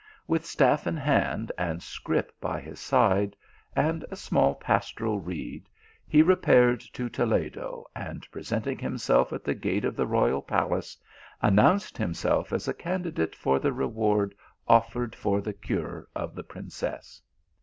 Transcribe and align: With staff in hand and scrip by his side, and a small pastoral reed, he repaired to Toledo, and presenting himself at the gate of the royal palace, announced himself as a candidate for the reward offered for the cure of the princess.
With 0.25 0.47
staff 0.47 0.87
in 0.87 0.97
hand 0.97 1.51
and 1.59 1.83
scrip 1.83 2.31
by 2.41 2.59
his 2.59 2.79
side, 2.79 3.35
and 3.75 4.03
a 4.09 4.15
small 4.15 4.55
pastoral 4.55 5.19
reed, 5.19 5.69
he 6.07 6.23
repaired 6.23 6.79
to 6.93 7.07
Toledo, 7.07 7.85
and 7.95 8.27
presenting 8.31 8.79
himself 8.79 9.31
at 9.31 9.43
the 9.43 9.53
gate 9.53 9.85
of 9.85 9.95
the 9.95 10.07
royal 10.07 10.41
palace, 10.41 10.97
announced 11.39 11.99
himself 11.99 12.51
as 12.51 12.67
a 12.67 12.73
candidate 12.73 13.35
for 13.35 13.59
the 13.59 13.71
reward 13.73 14.33
offered 14.67 15.13
for 15.15 15.39
the 15.39 15.53
cure 15.53 16.07
of 16.15 16.33
the 16.33 16.43
princess. 16.43 17.21